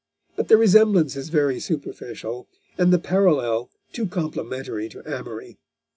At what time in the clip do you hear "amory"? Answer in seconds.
5.05-5.59